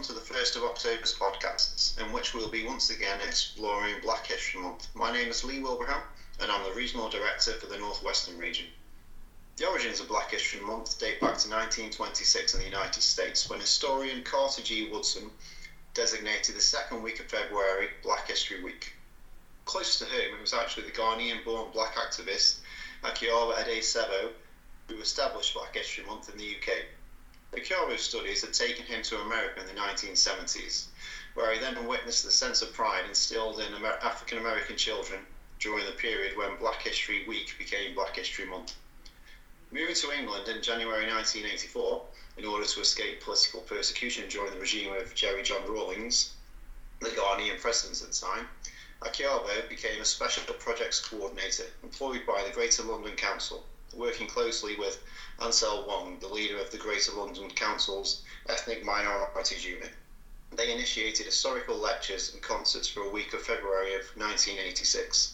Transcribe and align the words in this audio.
welcome 0.00 0.16
to 0.16 0.32
the 0.32 0.34
1st 0.34 0.56
of 0.56 0.62
October's 0.62 1.12
podcast, 1.12 2.00
in 2.00 2.10
which 2.10 2.32
we'll 2.32 2.48
be 2.48 2.64
once 2.64 2.88
again 2.88 3.20
exploring 3.20 3.96
Black 4.00 4.26
History 4.26 4.58
Month. 4.58 4.88
My 4.94 5.12
name 5.12 5.28
is 5.28 5.44
Lee 5.44 5.58
Wilbraham, 5.58 6.00
and 6.40 6.50
I'm 6.50 6.64
the 6.64 6.72
Regional 6.74 7.10
Director 7.10 7.52
for 7.52 7.66
the 7.66 7.76
Northwestern 7.76 8.38
Region. 8.38 8.64
The 9.58 9.68
origins 9.68 10.00
of 10.00 10.08
Black 10.08 10.30
History 10.30 10.62
Month 10.62 10.98
date 10.98 11.20
back 11.20 11.36
to 11.36 11.50
1926 11.50 12.54
in 12.54 12.60
the 12.60 12.64
United 12.64 13.02
States, 13.02 13.50
when 13.50 13.60
historian 13.60 14.22
Carter 14.22 14.62
G. 14.62 14.88
Woodson 14.90 15.30
designated 15.92 16.56
the 16.56 16.62
second 16.62 17.02
week 17.02 17.20
of 17.20 17.26
February 17.26 17.88
Black 18.02 18.26
History 18.26 18.62
Week. 18.62 18.94
Close 19.66 19.98
to 19.98 20.06
home, 20.06 20.34
it 20.34 20.40
was 20.40 20.54
actually 20.54 20.84
the 20.84 20.92
Ghanaian 20.92 21.44
born 21.44 21.68
black 21.74 21.96
activist 21.96 22.60
Akyaaba 23.04 23.52
Addai-Sebo 23.56 24.30
who 24.88 24.98
established 24.98 25.52
Black 25.52 25.76
History 25.76 26.04
Month 26.04 26.30
in 26.30 26.38
the 26.38 26.56
UK. 26.56 26.86
Akyaaba's 27.52 28.02
studies 28.02 28.42
had 28.42 28.54
taken 28.54 28.84
him 28.84 29.02
to 29.02 29.20
America 29.20 29.58
in 29.58 29.66
the 29.66 29.72
1970s, 29.72 30.84
where 31.34 31.52
he 31.52 31.58
then 31.58 31.84
witnessed 31.88 32.22
the 32.22 32.30
sense 32.30 32.62
of 32.62 32.72
pride 32.72 33.06
instilled 33.06 33.58
in 33.58 33.74
Amer- 33.74 33.98
African 34.02 34.38
American 34.38 34.76
children 34.76 35.26
during 35.58 35.84
the 35.84 35.90
period 35.90 36.36
when 36.36 36.54
Black 36.54 36.80
History 36.82 37.24
Week 37.26 37.58
became 37.58 37.92
Black 37.92 38.14
History 38.14 38.44
Month. 38.44 38.74
Moving 39.72 39.96
to 39.96 40.12
England 40.12 40.46
in 40.48 40.62
January 40.62 41.04
1984 41.06 42.06
in 42.36 42.44
order 42.44 42.64
to 42.64 42.80
escape 42.80 43.20
political 43.20 43.62
persecution 43.62 44.28
during 44.28 44.52
the 44.52 44.60
regime 44.60 44.92
of 44.92 45.12
Jerry 45.16 45.42
John 45.42 45.66
Rawlings, 45.66 46.30
the 47.00 47.10
Ghanaian 47.10 47.60
president 47.60 48.00
at 48.00 48.12
the 48.12 48.26
time, 48.26 48.48
Akyaaba 49.02 49.68
became 49.68 50.00
a 50.00 50.04
special 50.04 50.44
projects 50.54 51.00
coordinator 51.00 51.66
employed 51.82 52.24
by 52.24 52.44
the 52.44 52.50
Greater 52.50 52.84
London 52.84 53.16
Council 53.16 53.64
working 53.92 54.28
closely 54.28 54.76
with 54.76 55.02
Ansel 55.40 55.84
Wong, 55.84 56.18
the 56.20 56.28
leader 56.28 56.58
of 56.58 56.70
the 56.70 56.78
Greater 56.78 57.10
London 57.10 57.50
Council's 57.50 58.22
Ethnic 58.48 58.84
Minorities 58.84 59.64
Unit. 59.64 59.90
They 60.52 60.70
initiated 60.70 61.26
historical 61.26 61.76
lectures 61.76 62.32
and 62.32 62.40
concerts 62.40 62.86
for 62.86 63.02
a 63.02 63.08
week 63.10 63.32
of 63.32 63.42
February 63.42 63.94
of 63.94 64.02
1986, 64.16 65.32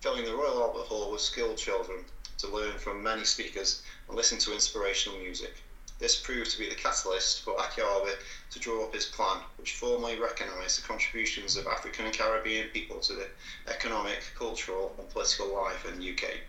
filling 0.00 0.26
the 0.26 0.34
Royal 0.34 0.62
Albert 0.62 0.86
Hall 0.86 1.10
with 1.10 1.22
skilled 1.22 1.56
children 1.56 2.04
to 2.36 2.46
learn 2.46 2.78
from 2.78 3.02
many 3.02 3.24
speakers 3.24 3.80
and 4.06 4.16
listen 4.16 4.38
to 4.38 4.52
inspirational 4.52 5.18
music. 5.18 5.62
This 5.98 6.14
proved 6.16 6.50
to 6.50 6.58
be 6.58 6.68
the 6.68 6.74
catalyst 6.74 7.40
for 7.40 7.56
Akyaaba 7.56 8.18
to 8.50 8.58
draw 8.58 8.84
up 8.84 8.92
his 8.92 9.06
plan, 9.06 9.40
which 9.56 9.72
formally 9.72 10.18
recognised 10.18 10.76
the 10.76 10.86
contributions 10.86 11.56
of 11.56 11.66
African 11.66 12.04
and 12.04 12.14
Caribbean 12.14 12.68
people 12.68 13.00
to 13.00 13.14
the 13.14 13.28
economic, 13.66 14.24
cultural, 14.34 14.94
and 14.98 15.08
political 15.08 15.46
life 15.46 15.86
in 15.86 15.98
the 15.98 16.12
UK 16.12 16.40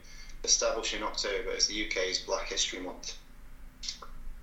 established 0.46 0.94
in 0.94 1.02
October 1.02 1.50
as 1.50 1.66
the 1.66 1.88
UK's 1.88 2.20
Black 2.20 2.48
History 2.48 2.80
Month. 2.80 3.16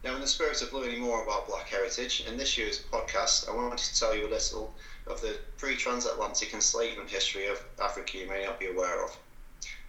Now, 0.03 0.17
in 0.17 0.21
the 0.21 0.27
spirit 0.27 0.61
of 0.61 0.73
learning 0.73 1.01
more 1.01 1.23
about 1.23 1.47
Black 1.47 1.69
heritage, 1.69 2.23
in 2.27 2.37
this 2.37 2.59
year's 2.59 2.81
podcast, 2.81 3.49
I 3.49 3.55
wanted 3.55 3.79
to 3.79 3.99
tell 3.99 4.13
you 4.13 4.27
a 4.27 4.29
little 4.29 4.75
of 5.07 5.21
the 5.21 5.39
pre 5.59 5.77
transatlantic 5.77 6.53
enslavement 6.53 7.09
history 7.09 7.47
of 7.47 7.63
Africa 7.81 8.19
you 8.19 8.27
may 8.27 8.45
not 8.45 8.59
be 8.59 8.67
aware 8.67 9.05
of. 9.05 9.17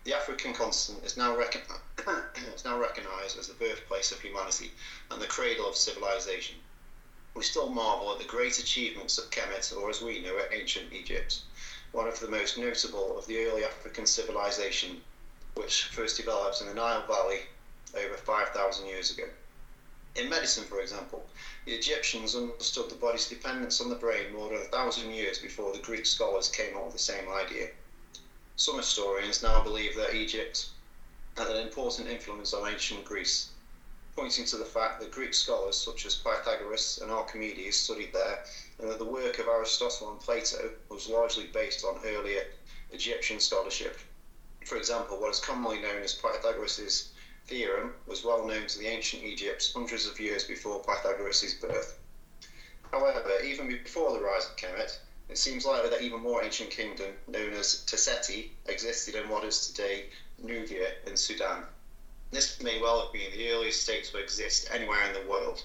The 0.03 0.13
African 0.13 0.53
continent 0.53 1.03
is 1.03 1.17
now, 1.17 1.35
is 2.55 2.63
now 2.63 2.77
recognised 2.77 3.39
as 3.39 3.47
the 3.47 3.55
birthplace 3.55 4.11
of 4.11 4.21
humanity 4.21 4.71
and 5.09 5.19
the 5.19 5.25
cradle 5.25 5.67
of 5.67 5.75
civilization. 5.75 6.57
We 7.33 7.41
still 7.41 7.69
marvel 7.69 8.11
at 8.11 8.19
the 8.19 8.25
great 8.25 8.59
achievements 8.59 9.17
of 9.17 9.31
Kemet, 9.31 9.75
or 9.75 9.89
as 9.89 9.99
we 9.99 10.19
know 10.19 10.37
it, 10.37 10.49
ancient 10.51 10.93
Egypt, 10.93 11.39
one 11.91 12.07
of 12.07 12.19
the 12.19 12.27
most 12.27 12.59
notable 12.59 13.17
of 13.17 13.25
the 13.25 13.43
early 13.45 13.65
African 13.65 14.05
civilization 14.05 15.01
which 15.55 15.83
first 15.85 16.17
developed 16.17 16.61
in 16.61 16.67
the 16.67 16.73
Nile 16.73 17.05
Valley 17.05 17.41
over 17.95 18.17
5,000 18.17 18.87
years 18.87 19.11
ago. 19.11 19.29
In 20.15 20.29
medicine, 20.29 20.65
for 20.65 20.79
example, 20.79 21.27
the 21.65 21.73
Egyptians 21.73 22.35
understood 22.35 22.89
the 22.89 22.95
body's 22.95 23.27
dependence 23.27 23.81
on 23.81 23.89
the 23.89 23.95
brain 23.95 24.33
more 24.33 24.49
than 24.49 24.61
a 24.61 24.65
thousand 24.65 25.11
years 25.11 25.39
before 25.39 25.73
the 25.73 25.79
Greek 25.79 26.05
scholars 26.05 26.49
came 26.49 26.75
up 26.75 26.85
with 26.85 26.93
the 26.93 26.99
same 26.99 27.29
idea. 27.29 27.69
Some 28.55 28.77
historians 28.77 29.41
now 29.41 29.63
believe 29.63 29.95
that 29.95 30.13
Egypt 30.13 30.67
had 31.37 31.49
an 31.49 31.57
important 31.57 32.07
influence 32.07 32.53
on 32.53 32.69
ancient 32.69 33.05
Greece, 33.05 33.47
pointing 34.15 34.45
to 34.45 34.57
the 34.57 34.65
fact 34.65 34.99
that 34.99 35.11
Greek 35.11 35.33
scholars 35.33 35.75
such 35.75 36.05
as 36.05 36.15
Pythagoras 36.15 36.99
and 37.01 37.09
Archimedes 37.09 37.79
studied 37.79 38.13
there, 38.13 38.45
and 38.77 38.89
that 38.89 38.99
the 38.99 39.05
work 39.05 39.39
of 39.39 39.47
Aristotle 39.47 40.11
and 40.11 40.19
Plato 40.19 40.71
was 40.89 41.07
largely 41.07 41.45
based 41.45 41.83
on 41.83 42.05
earlier 42.05 42.45
Egyptian 42.91 43.39
scholarship 43.39 43.97
for 44.65 44.77
example, 44.77 45.17
what 45.19 45.31
is 45.31 45.39
commonly 45.39 45.79
known 45.79 46.01
as 46.03 46.13
Pythagoras' 46.13 47.09
theorem 47.47 47.93
was 48.05 48.23
well 48.23 48.45
known 48.45 48.65
to 48.67 48.77
the 48.79 48.87
ancient 48.87 49.21
Egypts 49.21 49.73
hundreds 49.73 50.05
of 50.05 50.19
years 50.19 50.45
before 50.45 50.81
Pythagoras' 50.83 51.53
birth. 51.53 51.97
However, 52.91 53.39
even 53.41 53.67
before 53.67 54.13
the 54.13 54.21
rise 54.21 54.45
of 54.45 54.55
Kemet, 54.55 54.99
it 55.27 55.37
seems 55.37 55.65
likely 55.65 55.89
that 55.89 56.01
even 56.01 56.21
more 56.21 56.43
ancient 56.43 56.69
kingdom, 56.69 57.17
known 57.27 57.53
as 57.53 57.83
Taseti, 57.85 58.51
existed 58.65 59.15
in 59.15 59.27
what 59.29 59.43
is 59.43 59.67
today 59.67 60.09
Nubia 60.37 60.93
in 61.05 61.17
Sudan. 61.17 61.65
This 62.31 62.59
may 62.61 62.79
well 62.79 63.01
have 63.01 63.11
been 63.11 63.31
the 63.31 63.49
earliest 63.49 63.81
state 63.81 64.05
to 64.05 64.17
exist 64.17 64.67
anywhere 64.69 65.03
in 65.03 65.13
the 65.13 65.21
world. 65.21 65.63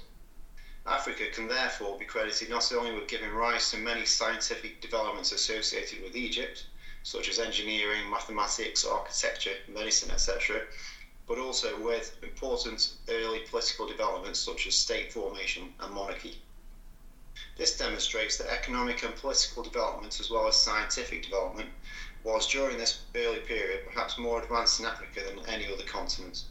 Africa 0.87 1.29
can 1.29 1.49
therefore 1.49 1.99
be 1.99 2.05
credited 2.05 2.49
not 2.49 2.73
only 2.73 2.93
with 2.93 3.09
giving 3.09 3.31
rise 3.31 3.71
to 3.71 3.77
many 3.77 4.05
scientific 4.05 4.81
developments 4.81 5.33
associated 5.33 6.03
with 6.03 6.17
Egypt, 6.17 6.65
such 7.03 7.29
as 7.29 7.39
engineering, 7.39 8.11
mathematics, 8.11 8.85
architecture, 8.85 9.57
medicine, 9.69 10.11
etc., 10.11 10.63
but 11.27 11.39
also 11.39 11.79
with 11.79 12.17
important 12.23 12.95
early 13.09 13.41
political 13.41 13.87
developments 13.87 14.41
such 14.41 14.67
as 14.67 14.75
state 14.75 15.13
formation 15.13 15.75
and 15.81 15.93
monarchy. 15.93 16.41
This 17.57 17.77
demonstrates 17.77 18.37
that 18.37 18.49
economic 18.49 19.03
and 19.03 19.15
political 19.15 19.63
development, 19.63 20.19
as 20.21 20.31
well 20.31 20.49
as 20.49 20.57
scientific 20.57 21.23
development, 21.23 21.71
was 22.25 22.47
during 22.47 22.79
this 22.79 23.03
early 23.15 23.41
period 23.41 23.85
perhaps 23.85 24.19
more 24.19 24.43
advanced 24.43 24.81
in 24.81 24.87
Africa 24.87 25.23
than 25.23 25.45
any 25.47 25.67
other 25.69 25.85
continent. 25.85 26.45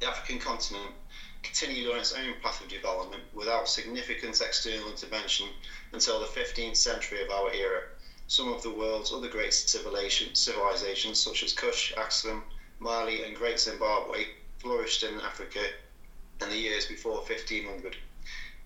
The 0.00 0.08
African 0.08 0.38
continent 0.38 0.94
continued 1.42 1.90
on 1.90 1.98
its 1.98 2.12
own 2.12 2.34
path 2.42 2.60
of 2.60 2.68
development 2.68 3.22
without 3.32 3.68
significant 3.68 4.40
external 4.40 4.88
intervention 4.88 5.48
until 5.92 6.18
the 6.18 6.26
15th 6.26 6.76
century 6.76 7.20
of 7.20 7.30
our 7.30 7.52
era, 7.52 7.82
some 8.30 8.46
of 8.46 8.62
the 8.62 8.70
world's 8.70 9.10
other 9.10 9.26
great 9.26 9.52
civilizations, 9.52 11.18
such 11.18 11.42
as 11.42 11.52
Kush, 11.52 11.92
Axum, 11.96 12.44
Mali, 12.78 13.24
and 13.24 13.34
Great 13.34 13.58
Zimbabwe, 13.58 14.24
flourished 14.60 15.02
in 15.02 15.20
Africa 15.20 15.72
in 16.40 16.48
the 16.48 16.56
years 16.56 16.86
before 16.86 17.16
1500. 17.16 17.96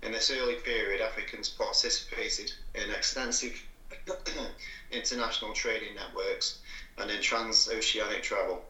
In 0.02 0.12
this 0.12 0.28
early 0.28 0.56
period, 0.56 1.00
Africans 1.00 1.48
participated 1.48 2.52
in 2.74 2.90
extensive 2.90 3.58
international 4.90 5.54
trading 5.54 5.94
networks 5.94 6.58
and 6.98 7.10
in 7.10 7.22
transoceanic 7.22 8.22
travel. 8.22 8.62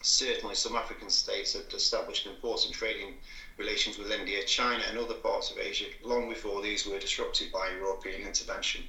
Certainly, 0.00 0.54
some 0.54 0.76
African 0.76 1.10
states 1.10 1.54
had 1.54 1.74
established 1.74 2.26
important 2.26 2.72
trading 2.72 3.16
relations 3.56 3.98
with 3.98 4.12
India, 4.12 4.44
China, 4.44 4.84
and 4.86 4.96
other 4.96 5.14
parts 5.14 5.50
of 5.50 5.58
Asia 5.58 5.86
long 6.04 6.28
before 6.28 6.62
these 6.62 6.86
were 6.86 7.00
disrupted 7.00 7.50
by 7.50 7.70
European 7.70 8.22
intervention. 8.22 8.88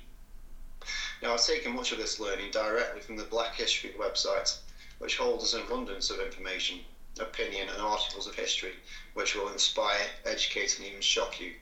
Now, 1.21 1.35
I've 1.35 1.45
taken 1.45 1.75
much 1.75 1.91
of 1.91 1.99
this 1.99 2.19
learning 2.19 2.49
directly 2.49 2.99
from 2.99 3.15
the 3.15 3.25
Black 3.25 3.53
History 3.53 3.91
website, 3.91 4.57
which 4.97 5.17
holds 5.17 5.53
an 5.53 5.61
abundance 5.61 6.09
of 6.09 6.19
information, 6.19 6.83
opinion, 7.19 7.69
and 7.69 7.79
articles 7.79 8.25
of 8.25 8.33
history 8.33 8.73
which 9.13 9.35
will 9.35 9.49
inspire, 9.49 10.09
educate, 10.25 10.77
and 10.77 10.87
even 10.87 11.01
shock 11.01 11.39
you. 11.39 11.53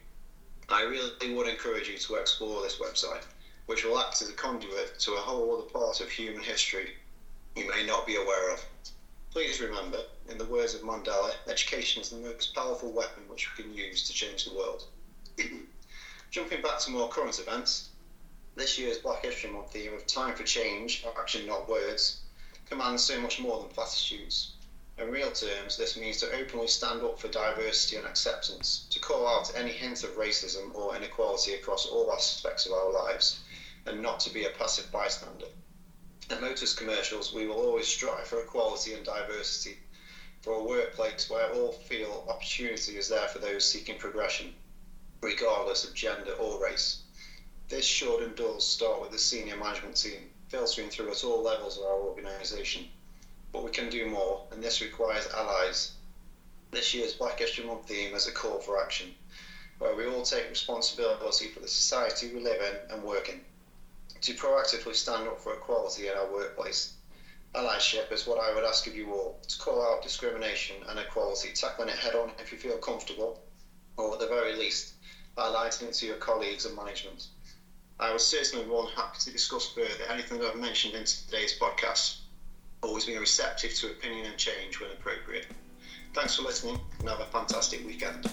I 0.70 0.82
really 0.82 1.34
would 1.34 1.46
encourage 1.46 1.88
you 1.88 1.98
to 1.98 2.14
explore 2.14 2.62
this 2.62 2.76
website, 2.76 3.24
which 3.66 3.84
will 3.84 3.98
act 3.98 4.22
as 4.22 4.30
a 4.30 4.32
conduit 4.32 4.98
to 5.00 5.12
a 5.12 5.20
whole 5.20 5.54
other 5.54 5.68
part 5.68 6.00
of 6.00 6.08
human 6.08 6.42
history 6.42 6.94
you 7.54 7.68
may 7.68 7.84
not 7.84 8.06
be 8.06 8.16
aware 8.16 8.50
of. 8.50 8.64
Please 9.30 9.60
remember, 9.60 10.04
in 10.28 10.38
the 10.38 10.46
words 10.46 10.72
of 10.72 10.80
Mandela, 10.80 11.34
education 11.46 12.00
is 12.00 12.08
the 12.08 12.16
most 12.16 12.54
powerful 12.54 12.92
weapon 12.92 13.28
which 13.28 13.54
we 13.56 13.62
can 13.62 13.74
use 13.74 14.06
to 14.06 14.14
change 14.14 14.44
the 14.44 14.54
world. 14.54 14.86
Jumping 16.30 16.62
back 16.62 16.78
to 16.78 16.90
more 16.90 17.08
current 17.08 17.38
events, 17.38 17.89
this 18.56 18.78
year's 18.78 18.98
Black 18.98 19.24
History 19.24 19.50
Month 19.50 19.72
theme 19.72 19.94
of 19.94 20.06
time 20.06 20.34
for 20.34 20.42
change, 20.42 21.04
action 21.18 21.46
not 21.46 21.68
words, 21.68 22.20
commands 22.68 23.04
so 23.04 23.20
much 23.20 23.40
more 23.40 23.58
than 23.60 23.68
platitudes. 23.68 24.52
In 24.98 25.10
real 25.10 25.32
terms, 25.32 25.76
this 25.76 25.96
means 25.96 26.18
to 26.18 26.32
openly 26.32 26.66
stand 26.66 27.02
up 27.02 27.18
for 27.18 27.28
diversity 27.28 27.96
and 27.96 28.06
acceptance, 28.06 28.86
to 28.90 28.98
call 28.98 29.26
out 29.26 29.54
any 29.54 29.70
hint 29.70 30.04
of 30.04 30.16
racism 30.16 30.74
or 30.74 30.94
inequality 30.94 31.54
across 31.54 31.86
all 31.86 32.12
aspects 32.12 32.66
of 32.66 32.72
our 32.72 32.92
lives, 32.92 33.38
and 33.86 34.02
not 34.02 34.20
to 34.20 34.30
be 34.30 34.44
a 34.44 34.50
passive 34.50 34.90
bystander. 34.92 35.46
In 36.30 36.40
Motus 36.40 36.74
commercials, 36.74 37.32
we 37.32 37.46
will 37.46 37.56
always 37.56 37.88
strive 37.88 38.26
for 38.26 38.40
equality 38.40 38.92
and 38.92 39.04
diversity, 39.04 39.78
for 40.42 40.52
a 40.52 40.62
workplace 40.62 41.30
where 41.30 41.52
all 41.52 41.72
feel 41.72 42.26
opportunity 42.28 42.96
is 42.96 43.08
there 43.08 43.28
for 43.28 43.38
those 43.38 43.64
seeking 43.64 43.98
progression, 43.98 44.54
regardless 45.22 45.84
of 45.84 45.94
gender 45.94 46.32
or 46.32 46.62
race. 46.62 47.04
This 47.70 47.86
should 47.86 48.24
and 48.24 48.34
does 48.34 48.66
start 48.66 49.00
with 49.00 49.12
the 49.12 49.18
senior 49.18 49.56
management 49.56 49.96
team, 49.96 50.28
filtering 50.48 50.90
through 50.90 51.12
at 51.12 51.22
all 51.22 51.40
levels 51.40 51.78
of 51.78 51.84
our 51.84 52.00
organisation. 52.00 52.90
But 53.52 53.62
we 53.62 53.70
can 53.70 53.88
do 53.88 54.06
more, 54.06 54.44
and 54.50 54.60
this 54.60 54.80
requires 54.80 55.28
allies. 55.28 55.92
This 56.72 56.92
year's 56.92 57.14
Black 57.14 57.38
History 57.38 57.64
Month 57.64 57.86
theme 57.86 58.12
is 58.12 58.26
a 58.26 58.32
call 58.32 58.58
for 58.58 58.82
action, 58.82 59.14
where 59.78 59.94
we 59.94 60.04
all 60.06 60.24
take 60.24 60.50
responsibility 60.50 61.48
for 61.48 61.60
the 61.60 61.68
society 61.68 62.32
we 62.34 62.40
live 62.40 62.60
in 62.60 62.92
and 62.92 63.04
work 63.04 63.28
in. 63.28 63.40
to 64.20 64.34
proactively 64.34 64.94
stand 64.94 65.28
up 65.28 65.40
for 65.40 65.54
equality 65.54 66.08
in 66.08 66.14
our 66.14 66.30
workplace. 66.30 66.94
Allyship 67.54 68.12
is 68.12 68.26
what 68.26 68.38
I 68.38 68.52
would 68.52 68.64
ask 68.64 68.86
of 68.88 68.96
you 68.96 69.12
all 69.12 69.38
to 69.46 69.58
call 69.58 69.80
out 69.82 70.02
discrimination 70.02 70.76
and 70.88 70.98
equality, 70.98 71.52
tackling 71.52 71.88
it 71.88 71.98
head 71.98 72.16
on 72.16 72.32
if 72.40 72.50
you 72.50 72.58
feel 72.58 72.78
comfortable, 72.78 73.40
or 73.96 74.12
at 74.12 74.18
the 74.18 74.26
very 74.26 74.56
least, 74.56 74.94
highlighting 75.36 75.82
it 75.88 75.94
to 75.94 76.06
your 76.06 76.16
colleagues 76.16 76.66
and 76.66 76.76
management. 76.76 77.28
I 78.00 78.10
was 78.14 78.24
certainly 78.24 78.64
more 78.64 78.84
than 78.84 78.92
happy 78.94 79.18
to 79.20 79.30
discuss 79.30 79.68
further 79.68 80.04
anything 80.08 80.42
I've 80.42 80.56
mentioned 80.56 80.94
in 80.94 81.04
today's 81.04 81.58
podcast. 81.58 82.20
Always 82.82 83.04
being 83.04 83.18
receptive 83.18 83.74
to 83.74 83.88
opinion 83.88 84.24
and 84.24 84.38
change 84.38 84.80
when 84.80 84.90
appropriate. 84.90 85.46
Thanks 86.14 86.36
for 86.36 86.42
listening 86.42 86.80
and 86.98 87.08
have 87.10 87.20
a 87.20 87.26
fantastic 87.26 87.86
weekend. 87.86 88.26